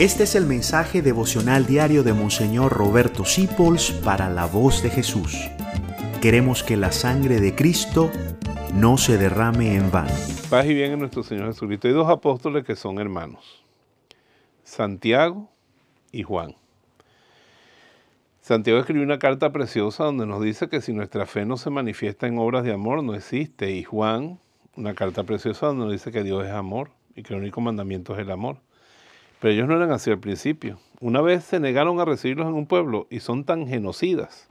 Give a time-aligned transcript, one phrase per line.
[0.00, 5.50] Este es el mensaje devocional diario de Monseñor Roberto Sipols para la voz de Jesús.
[6.22, 8.10] Queremos que la sangre de Cristo
[8.72, 10.14] no se derrame en vano.
[10.48, 11.86] Paz y bien en nuestro Señor Jesucristo.
[11.86, 13.62] Hay dos apóstoles que son hermanos,
[14.64, 15.50] Santiago
[16.12, 16.56] y Juan.
[18.40, 22.26] Santiago escribió una carta preciosa donde nos dice que si nuestra fe no se manifiesta
[22.26, 23.70] en obras de amor, no existe.
[23.72, 24.40] Y Juan,
[24.76, 28.14] una carta preciosa donde nos dice que Dios es amor y que el único mandamiento
[28.14, 28.62] es el amor.
[29.40, 30.78] Pero ellos no eran así al principio.
[31.00, 34.48] Una vez se negaron a recibirlos en un pueblo y son tan genocidas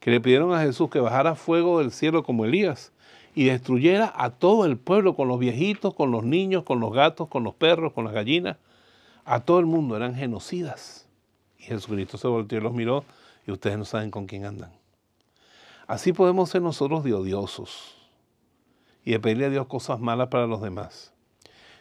[0.00, 2.92] que le pidieron a Jesús que bajara fuego del cielo como Elías
[3.34, 7.28] y destruyera a todo el pueblo con los viejitos, con los niños, con los gatos,
[7.28, 8.58] con los perros, con las gallinas.
[9.24, 11.08] A todo el mundo eran genocidas.
[11.58, 13.04] Y Jesucristo se volteó y los miró
[13.46, 14.72] y ustedes no saben con quién andan.
[15.86, 17.96] Así podemos ser nosotros de odiosos
[19.04, 21.14] y de pedirle a Dios cosas malas para los demás.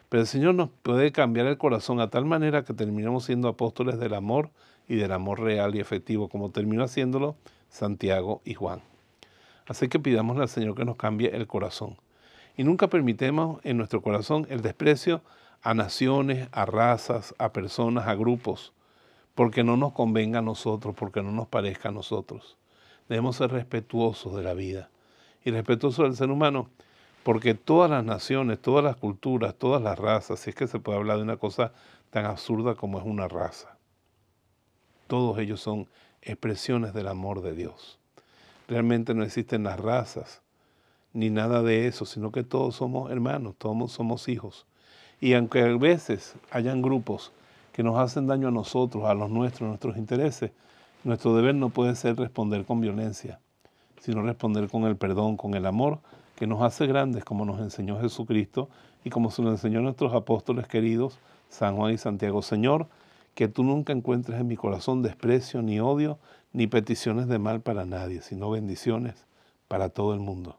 [0.09, 3.99] Pero el Señor nos puede cambiar el corazón a tal manera que terminemos siendo apóstoles
[3.99, 4.51] del amor
[4.87, 7.35] y del amor real y efectivo, como terminó haciéndolo
[7.69, 8.81] Santiago y Juan.
[9.65, 11.97] Así que pidámosle al Señor que nos cambie el corazón.
[12.55, 15.21] Y nunca permitemos en nuestro corazón el desprecio
[15.61, 18.71] a naciones, a razas, a personas, a grupos,
[19.35, 22.57] porque no nos convenga a nosotros, porque no nos parezca a nosotros.
[23.09, 24.89] Debemos ser respetuosos de la vida
[25.43, 26.69] y respetuosos del ser humano
[27.27, 30.97] porque todas las naciones, todas las culturas, todas las razas, si es que se puede
[30.97, 31.73] hablar de una cosa
[32.09, 33.75] tan absurda como es una raza,
[35.07, 35.89] todos ellos son
[36.21, 37.99] expresiones del amor de Dios.
[38.69, 40.41] Realmente no existen las razas,
[41.11, 44.65] ni nada de eso, sino que todos somos hermanos, todos somos hijos.
[45.19, 47.33] Y aunque a veces hayan grupos
[47.73, 50.51] que nos hacen daño a nosotros, a los nuestros, a nuestros intereses,
[51.03, 53.41] nuestro deber no puede ser responder con violencia,
[53.99, 55.99] sino responder con el perdón, con el amor
[56.37, 58.69] que nos hace grandes como nos enseñó Jesucristo
[59.03, 62.41] y como se nos enseñó nuestros apóstoles queridos, San Juan y Santiago.
[62.41, 62.87] Señor,
[63.33, 66.19] que tú nunca encuentres en mi corazón desprecio, ni odio,
[66.53, 69.25] ni peticiones de mal para nadie, sino bendiciones
[69.67, 70.57] para todo el mundo.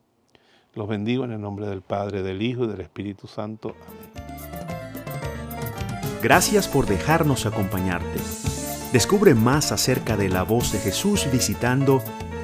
[0.75, 3.75] Los bendigo en el nombre del Padre, del Hijo y del Espíritu Santo.
[3.87, 4.69] Amén.
[6.21, 8.19] Gracias por dejarnos acompañarte.
[8.93, 12.03] Descubre más acerca de la voz de Jesús visitando